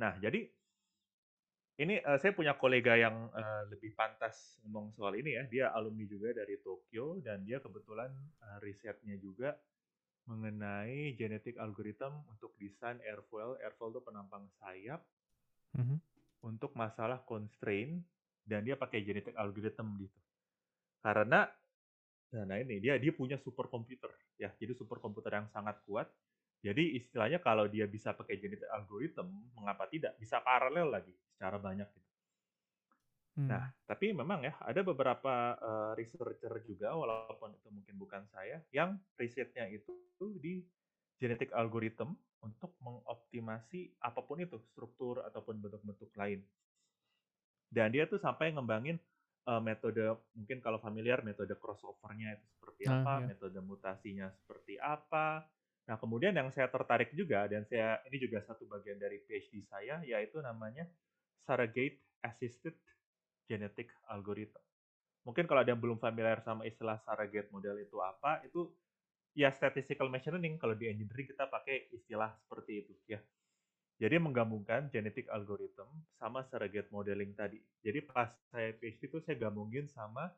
[0.00, 0.48] Nah, jadi
[1.78, 5.44] ini eh, saya punya kolega yang eh, lebih pantas ngomong soal ini ya.
[5.46, 9.52] Dia alumni juga dari Tokyo dan dia kebetulan eh, risetnya juga
[10.30, 13.50] mengenai genetic algorithm untuk desain airfoil.
[13.64, 15.00] Airfoil itu penampang sayap
[15.74, 16.00] Mhm.
[16.42, 18.02] untuk masalah constraint
[18.46, 20.18] dan dia pakai genetic algorithm gitu.
[21.04, 21.48] Karena
[22.28, 24.52] nah ini dia dia punya superkomputer ya.
[24.60, 26.08] Jadi superkomputer yang sangat kuat.
[26.60, 30.18] Jadi istilahnya kalau dia bisa pakai genetic algorithm, mengapa tidak?
[30.18, 32.07] Bisa paralel lagi secara banyak gitu.
[33.38, 33.46] Hmm.
[33.46, 38.98] Nah, tapi memang ya ada beberapa eh, researcher juga walaupun itu mungkin bukan saya yang
[39.14, 39.94] risetnya itu
[40.42, 40.66] di
[41.22, 46.42] genetic algorithm untuk mengoptimasi apa pun itu struktur ataupun bentuk-bentuk lain.
[47.68, 48.96] Dan dia tuh sampai ngembangin
[49.48, 50.04] eh, metode
[50.36, 53.26] mungkin kalau familiar metode crossover-nya itu seperti Ah, apa, iya.
[53.28, 55.44] metode mutasinya seperti apa.
[55.88, 60.00] Nah, kemudian yang saya tertarik juga dan saya ini juga satu bagian dari PhD saya
[60.04, 60.84] yaitu namanya
[61.44, 62.76] surrogate assisted
[63.48, 64.60] genetic algorithm.
[65.24, 68.68] Mungkin kalau ada yang belum familiar sama istilah surrogate model itu apa, itu
[69.32, 70.60] ya statistical machine learning.
[70.60, 73.20] Kalau di engineering kita pakai istilah seperti itu ya.
[73.98, 77.58] Jadi menggabungkan genetic algorithm sama surrogate modeling tadi.
[77.82, 80.30] Jadi pas saya PhD itu saya gabungin sama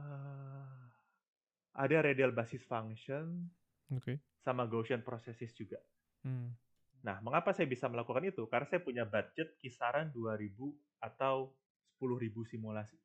[0.00, 0.82] eh,
[1.76, 3.52] ada radial basis function
[3.92, 4.16] Oke.
[4.40, 5.76] sama Gaussian processes juga.
[6.24, 6.56] Hmm.
[7.02, 8.46] Nah, mengapa saya bisa melakukan itu?
[8.46, 11.50] Karena saya punya budget kisaran 2000 atau
[12.02, 12.98] 10.000 simulasi.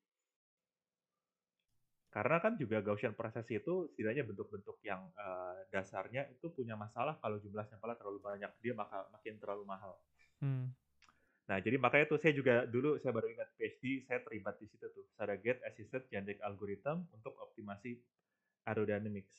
[2.10, 7.38] Karena kan juga Gaussian process itu setidaknya bentuk-bentuk yang eh, dasarnya itu punya masalah kalau
[7.38, 9.93] jumlah sampelnya terlalu banyak, dia maka makin terlalu mahal.
[10.41, 10.73] Hmm.
[11.47, 14.89] Nah, jadi makanya tuh saya juga dulu saya baru ingat PhD saya terlibat di situ
[14.89, 18.01] tuh, surrogate assisted genetic algorithm untuk optimasi
[18.67, 19.31] aerodynamics.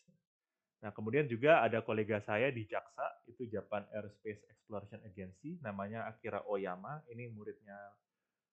[0.79, 6.47] Nah, kemudian juga ada kolega saya di JAXA, itu Japan Aerospace Exploration Agency, namanya Akira
[6.47, 7.03] Oyama.
[7.11, 7.77] Ini muridnya,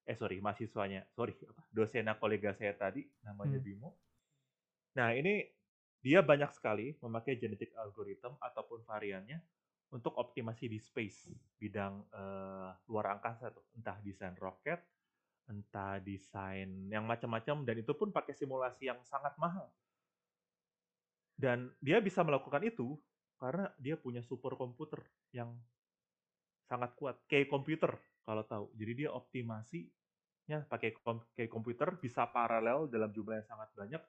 [0.05, 3.65] eh sorry, mahasiswanya, sorry, apa, dosennya kolega saya tadi, namanya Hmm.
[3.65, 3.89] Bimo.
[4.95, 5.43] Nah, ini
[5.99, 9.41] dia banyak sekali memakai genetic algorithm ataupun variannya
[9.89, 14.81] untuk optimasi di space, bidang eh, luar angkasa tuh, entah desain roket,
[15.49, 19.73] entah desain yang macam-macam, dan itu pun pakai simulasi yang sangat mahal.
[21.35, 22.95] Dan dia bisa melakukan itu
[23.35, 25.03] karena dia punya superkomputer
[25.35, 25.51] yang
[26.65, 28.73] sangat kuat, kayak komputer kalau tahu.
[28.73, 34.01] Jadi dia optimasinya pakai kom- kayak komputer bisa paralel dalam jumlah yang sangat banyak.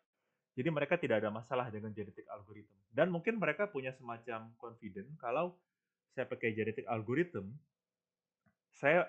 [0.57, 2.73] Jadi mereka tidak ada masalah dengan genetic algorithm.
[2.89, 5.53] Dan mungkin mereka punya semacam confident kalau
[6.17, 7.53] saya pakai genetic algorithm,
[8.73, 9.05] saya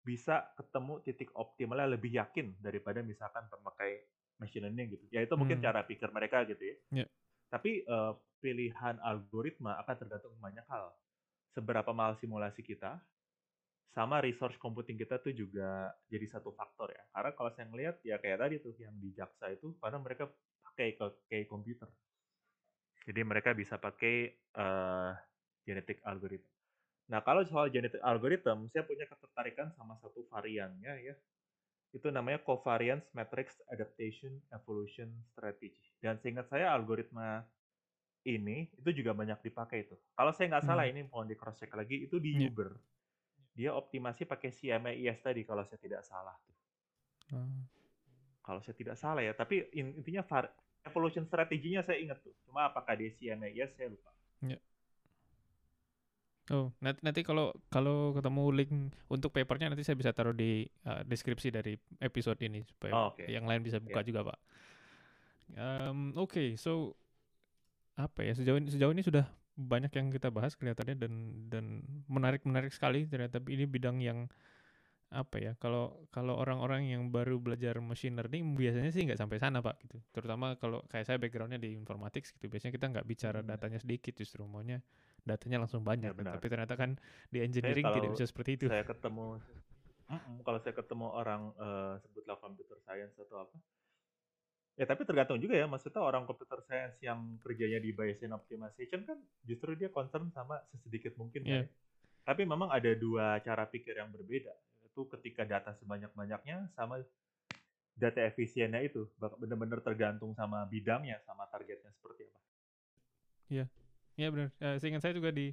[0.00, 4.00] bisa ketemu titik optimalnya lebih yakin daripada misalkan pemakai
[4.40, 5.04] machine learning gitu.
[5.12, 5.66] Ya itu mungkin Hmm.
[5.68, 7.04] cara pikir mereka gitu ya.
[7.04, 7.06] Ya.
[7.52, 10.94] Tapi eh, pilihan algoritma akan tergantung banyak hal.
[11.52, 12.96] Seberapa mahal simulasi kita,
[13.88, 17.02] sama resource computing kita tuh juga jadi satu faktor ya.
[17.14, 20.24] Karena kalau saya ngelihat ya kayak tadi tuh yang di Jaksa itu, karena mereka
[20.62, 21.88] pakai ke- kayak komputer.
[23.08, 25.10] Jadi mereka bisa pakai eh,
[25.64, 26.50] genetic algorithm.
[27.08, 31.14] Nah kalau soal genetic algorithm, saya punya ketertarikan sama satu variannya ya.
[31.96, 35.80] Itu namanya covariance matrix adaptation evolution strategy.
[36.04, 37.48] Dan seingat saya algoritma
[38.28, 39.96] ini itu juga banyak dipakai itu.
[40.12, 40.92] Kalau saya nggak salah Hmm.
[40.92, 42.52] ini mohon di cross check lagi itu di Iya.
[42.52, 42.76] Uber.
[43.58, 46.56] Dia optimasi pakai CMAIS tadi kalau saya tidak salah tuh.
[47.34, 47.58] Ah.
[48.40, 50.54] Kalau saya tidak salah ya, tapi in- intinya var-
[50.86, 52.32] evolution strateginya saya ingat tuh.
[52.46, 54.14] Cuma apakah dia CMAIS saya lupa.
[56.48, 58.72] Oh, nanti nanti kalau kalau ketemu link
[59.12, 63.28] untuk papernya nanti saya bisa taruh di uh, deskripsi dari episode ini supaya Oh, oke.
[63.28, 64.06] yang lain bisa buka Ya.
[64.08, 64.38] juga, Pak.
[65.60, 66.96] Um, Oke, so
[68.00, 71.12] apa ya sejauh ini sejauh ini sudah banyak yang kita bahas kelihatannya dan
[71.50, 71.64] dan
[72.06, 74.30] menarik menarik sekali ternyata ini bidang yang
[75.08, 79.64] apa ya kalau kalau orang-orang yang baru belajar machine learning biasanya sih nggak sampai sana
[79.64, 83.48] pak gitu terutama kalau kayak saya backgroundnya di informatics gitu biasanya kita nggak bicara Hmm.
[83.48, 84.84] datanya sedikit justru maunya
[85.24, 86.36] datanya langsung banyak Ya, benar.
[86.36, 87.00] tapi ternyata kan
[87.32, 89.26] di engineering tidak kalau bisa seperti itu Saya ketemu
[90.46, 93.56] kalau saya ketemu orang eh, sebutlah computer science atau apa.
[94.78, 99.18] Ya tapi tergantung juga ya, maksudnya orang computer science yang kerjanya di Bayesian optimization kan
[99.42, 101.50] justru dia concern sama sesedikit mungkin Iya.
[101.50, 101.70] kan ya.
[102.22, 104.54] Tapi memang ada dua cara pikir yang berbeda.
[104.86, 107.02] Itu ketika data sebanyak-banyaknya sama
[107.98, 112.38] data efisiennya itu benar-benar tergantung sama bidangnya sama targetnya seperti apa.
[113.50, 113.64] Iya,
[114.14, 114.48] iya benar.
[114.62, 115.50] Uh, seingat saya juga di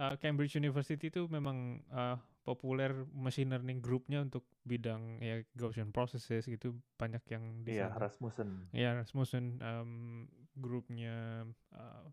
[0.00, 2.16] uh, Cambridge University itu memang uh,
[2.46, 8.70] populer machine learning grupnya untuk bidang ya Gaussian processes gitu banyak yang di Iya, Rasmussen.
[8.70, 11.42] Iya, Rasmussen um, grupnya
[11.74, 12.06] uh,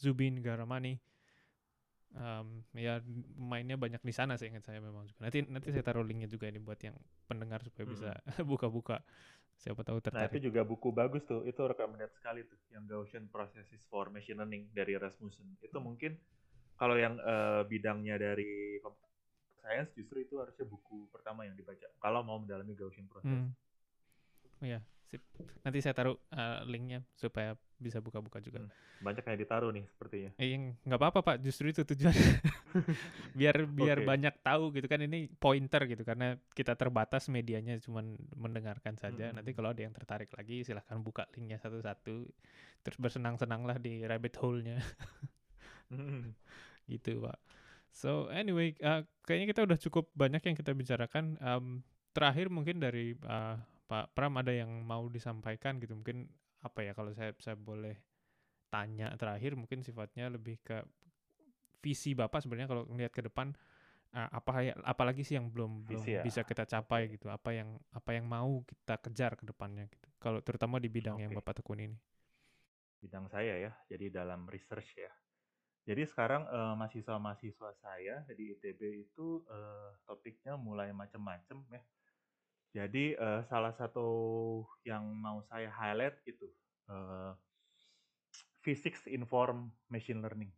[0.00, 0.96] Zubin Garamani.
[2.16, 3.04] Um, ya
[3.36, 5.28] mainnya banyak di sana sih ingat saya memang juga.
[5.28, 6.96] Nanti nanti saya taruh linknya juga ini buat yang
[7.28, 7.92] pendengar supaya hmm.
[7.92, 8.10] bisa
[8.48, 9.04] buka-buka.
[9.60, 10.24] Siapa tahu tertarik.
[10.24, 11.44] Nah itu juga buku bagus tuh.
[11.44, 12.56] Itu recommended sekali tuh.
[12.72, 15.60] Yang Gaussian Processes for Machine Learning dari Rasmussen.
[15.60, 16.16] Itu mungkin
[16.80, 18.78] kalau yang uh, bidangnya dari
[19.68, 23.28] science justru itu harusnya buku pertama yang dibaca kalau mau mendalami Gaussian process.
[23.28, 23.52] Hmm.
[24.64, 25.20] Oh ya, sip.
[25.60, 28.64] Nanti saya taruh uh, linknya supaya bisa buka-buka juga.
[28.64, 28.72] Hmm.
[29.04, 30.30] Banyak yang ditaruh nih sepertinya.
[30.40, 32.10] Eh, nggak apa-apa pak, justru itu tujuan.
[33.38, 34.08] biar biar okay.
[34.08, 38.02] banyak tahu gitu kan ini pointer gitu karena kita terbatas medianya cuma
[38.34, 39.30] mendengarkan saja.
[39.30, 39.38] Hmm.
[39.38, 42.26] Nanti kalau ada yang tertarik lagi silahkan buka linknya satu-satu.
[42.82, 44.82] Terus bersenang-senanglah di rabbit hole-nya.
[45.94, 46.34] hmm.
[46.90, 47.38] Gitu pak.
[47.92, 51.36] So anyway, uh, kayaknya kita udah cukup banyak yang kita bicarakan.
[51.40, 55.96] Um, terakhir mungkin dari uh, Pak Pram ada yang mau disampaikan gitu.
[55.96, 56.28] Mungkin
[56.60, 57.94] apa ya kalau saya saya boleh
[58.68, 60.84] tanya terakhir mungkin sifatnya lebih ke
[61.80, 63.54] visi Bapak sebenarnya kalau melihat ke depan
[64.12, 66.20] uh, apa ya apalagi sih yang belum belum ya.
[66.20, 67.32] bisa kita capai gitu.
[67.32, 70.08] Apa yang apa yang mau kita kejar ke depannya gitu.
[70.20, 71.24] Kalau terutama di bidang okay.
[71.24, 71.98] yang Bapak tekuni ini.
[72.98, 73.72] Bidang saya ya.
[73.88, 75.12] Jadi dalam research ya
[75.88, 81.80] jadi sekarang uh, mahasiswa-mahasiswa saya di ITB itu uh, topiknya mulai macam-macam ya.
[82.76, 84.04] Jadi uh, salah satu
[84.84, 86.44] yang mau saya highlight itu
[86.92, 87.32] uh,
[88.60, 90.52] physics inform machine learning.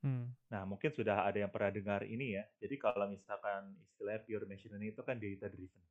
[0.00, 0.32] Hmm.
[0.48, 2.48] Nah mungkin sudah ada yang pernah dengar ini ya.
[2.56, 5.84] Jadi kalau misalkan istilah pure machine learning itu kan data driven.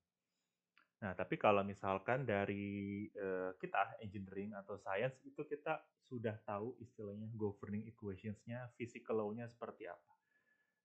[0.99, 7.31] Nah, tapi kalau misalkan dari uh, kita engineering atau science itu kita sudah tahu istilahnya
[7.39, 10.13] governing equations-nya, physical law-nya seperti apa.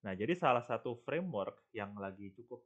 [0.06, 2.62] Nah, jadi salah satu framework yang lagi cukup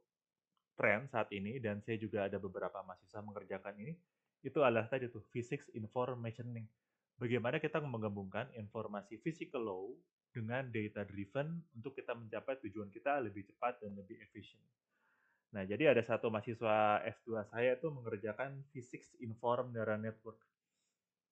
[0.77, 3.97] tren saat ini dan saya juga ada beberapa mahasiswa mengerjakan ini
[4.39, 6.69] itu adalah tadi tuh physics information learning.
[7.19, 9.91] Bagaimana kita menggabungkan informasi physical law
[10.31, 14.63] dengan data driven untuk kita mencapai tujuan kita lebih cepat dan lebih efisien.
[15.49, 20.37] Nah, jadi ada satu mahasiswa S2 saya itu mengerjakan Physics Inform Neural Network.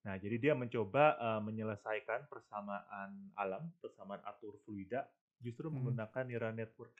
[0.08, 5.06] Nah, jadi dia mencoba uh, menyelesaikan persamaan alam, persamaan atur fluida,
[5.44, 5.76] justru hmm.
[5.78, 6.96] menggunakan neural network.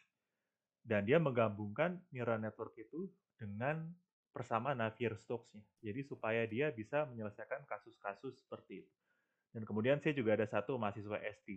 [0.84, 3.08] Dan dia menggabungkan neural network itu
[3.40, 3.88] dengan
[4.32, 5.66] persamaan Navier-Stokes-nya.
[5.82, 8.94] Jadi supaya dia bisa menyelesaikan kasus-kasus seperti itu.
[9.56, 11.50] Dan kemudian saya juga ada satu mahasiswa S3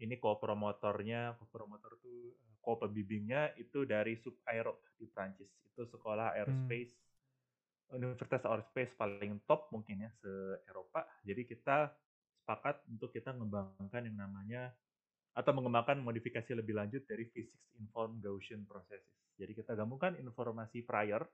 [0.00, 5.48] ini co-promotornya, co-promotor itu co-pembimbingnya itu dari Sub Aero di Prancis.
[5.68, 8.00] Itu sekolah aerospace hmm.
[8.00, 11.04] universitas aerospace paling top mungkin ya se-Eropa.
[11.22, 11.92] Jadi kita
[12.42, 14.72] sepakat untuk kita mengembangkan yang namanya
[15.34, 19.10] atau mengembangkan modifikasi lebih lanjut dari physics informed Gaussian processes.
[19.34, 21.26] Jadi kita gabungkan informasi prior,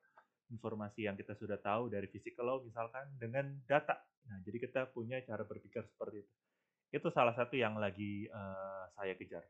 [0.49, 4.01] informasi yang kita sudah tahu dari physical law misalkan dengan data.
[4.25, 6.33] Nah, jadi kita punya cara berpikir seperti itu.
[6.91, 9.45] Itu salah satu yang lagi uh, saya kejar.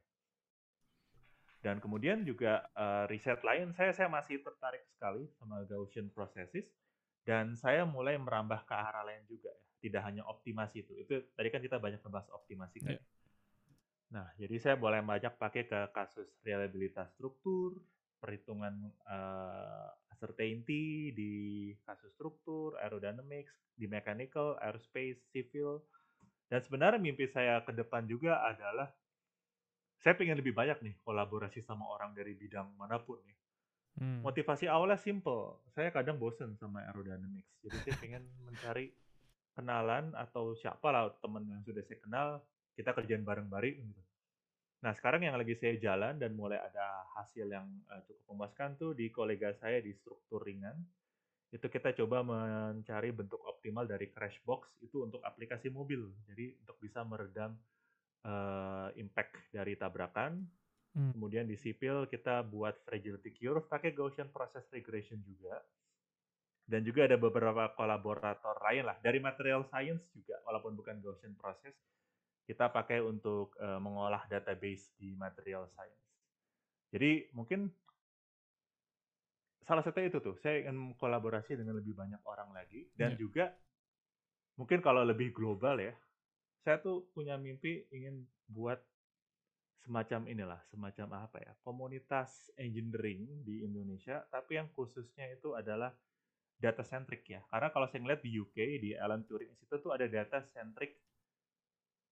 [1.61, 6.73] Dan kemudian juga uh, riset lain, saya saya masih tertarik sekali sama Gaussian processes
[7.29, 9.66] dan saya mulai merambah ke arah lain juga ya.
[9.81, 10.92] Tidak hanya optimasi itu.
[10.96, 12.96] Itu tadi kan kita banyak membahas optimasi kan.
[12.96, 13.05] Yeah.
[14.11, 17.79] Nah, jadi saya boleh banyak pakai ke kasus reliabilitas struktur,
[18.20, 21.33] perhitungan uh, uncertainty di
[21.87, 25.81] kasus struktur, aerodynamics, di mechanical, aerospace, civil,
[26.51, 28.90] dan sebenarnya mimpi saya ke depan juga adalah
[30.00, 33.38] saya pengen lebih banyak nih kolaborasi sama orang dari bidang mana pun nih.
[34.00, 34.20] Hmm.
[34.24, 35.60] Motivasi awalnya simple.
[35.76, 37.52] Saya kadang bosen sama aerodynamics.
[37.60, 38.88] Jadi saya pengen mencari
[39.52, 42.28] kenalan atau siapa lah teman yang sudah saya kenal,
[42.72, 44.02] kita kerjaan bareng-bareng gitu.
[44.80, 48.96] Nah sekarang yang lagi saya jalan dan mulai ada hasil yang uh, cukup memuaskan tuh
[48.96, 50.80] di kolega saya di struktur ringan
[51.50, 56.07] itu kita coba mencari bentuk optimal dari crash box itu untuk aplikasi mobil.
[56.30, 57.59] Jadi untuk bisa meredam
[58.25, 60.43] uh, impact dari tabrakan.
[60.91, 61.14] Hmm.
[61.14, 65.61] Kemudian di sipil kita buat fragility curve pakai Gaussian process regression juga.
[66.71, 71.75] Dan juga ada beberapa kolaborator lain lah dari material science juga walaupun bukan Gaussian process
[72.47, 76.07] kita pakai untuk uh, mengolah database di material science.
[76.91, 77.71] Jadi mungkin
[79.62, 83.18] salah satu itu tuh saya ingin kolaborasi dengan lebih banyak orang lagi dan yeah.
[83.23, 83.45] juga
[84.59, 85.95] mungkin kalau lebih global ya
[86.61, 88.80] saya tuh punya mimpi ingin buat
[89.80, 95.88] semacam inilah, semacam apa ya, komunitas engineering di Indonesia, tapi yang khususnya itu adalah
[96.61, 97.40] data centric ya.
[97.48, 101.00] Karena kalau saya ngeliat di UK, di Alan Turing Institute tuh ada data centric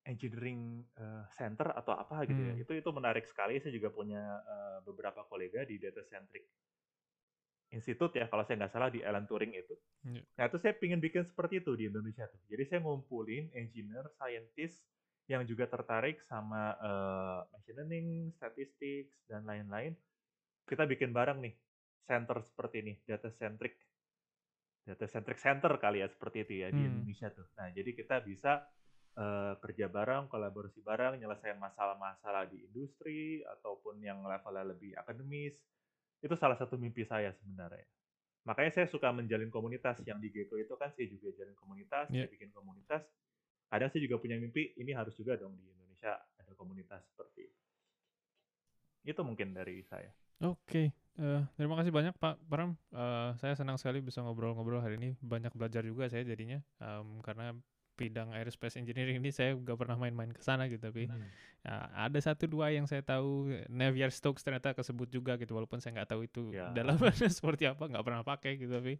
[0.08, 2.54] engineering uh, center atau apa gitu ya.
[2.56, 2.64] Hmm.
[2.64, 3.60] Itu itu menarik sekali.
[3.60, 6.48] Saya juga punya uh, beberapa kolega di data centric
[7.68, 9.74] institute ya, kalau saya nggak salah di Alan Turing itu.
[10.08, 10.22] Iya.
[10.40, 12.40] Nah itu saya pingin bikin seperti itu di Indonesia tuh.
[12.48, 14.88] Jadi saya ngumpulin engineer, scientist
[15.28, 19.92] yang juga tertarik sama uh, machine learning, statistics dan lain-lain.
[20.64, 21.54] Kita bikin bareng nih
[22.08, 23.76] center seperti ini, data centric
[24.88, 27.04] data centric center kali ya seperti itu ya di Hmm.
[27.04, 27.44] Indonesia tuh.
[27.60, 28.64] Nah, jadi kita bisa
[29.18, 35.58] eh, kerja bareng, kolaborasi bareng, nyelesain masalah-masalah di industri ataupun yang levelnya lebih akademis.
[36.18, 37.86] Itu salah satu mimpi saya sebenarnya.
[38.46, 42.24] Makanya saya suka menjalin komunitas yang di Gecko itu kan saya juga jalin komunitas, Iya.
[42.24, 43.04] saya bikin komunitas.
[43.68, 47.58] Kadang saya juga punya mimpi, ini harus juga dong di Indonesia ada komunitas seperti itu.
[49.04, 50.08] Itu mungkin dari saya.
[50.40, 52.72] Oke, eh, terima kasih banyak Pak Pram.
[52.94, 55.10] Eh, saya senang sekali bisa ngobrol-ngobrol hari ini.
[55.20, 57.52] Banyak belajar juga saya jadinya, Em, karena
[57.98, 60.78] bidang aerospace engineering ini saya nggak pernah main-main ke sana gitu.
[60.80, 61.26] Tapi Hmm.
[61.60, 61.74] ya,
[62.06, 65.52] ada satu dua yang saya tahu Navier Stokes ternyata kesebut juga gitu.
[65.52, 66.70] Walaupun saya nggak tahu itu Ya.
[66.70, 68.70] dalamannya seperti apa, nggak pernah pakai gitu.
[68.70, 68.94] Tapi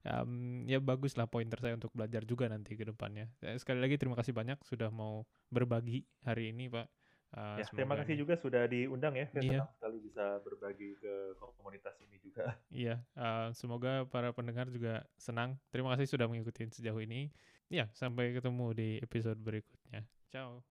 [0.00, 0.30] em,
[0.64, 3.28] ya bagus lah pointer saya untuk belajar juga nanti ke depannya.
[3.40, 6.88] Eh, Sekali lagi terima kasih banyak sudah mau berbagi hari ini Pak.
[7.28, 9.28] Eh, Ya, terima kasih ini- juga sudah diundang ya.
[9.28, 9.52] Saya Iya.
[9.60, 12.56] senang sekali bisa berbagi ke komunitas ini juga.
[12.70, 15.60] Iya, eh, semoga para pendengar juga senang.
[15.68, 17.28] Terima kasih sudah mengikuti sejauh ini.
[17.68, 20.08] Ya, sampai ketemu di episode berikutnya.
[20.32, 20.64] Ciao.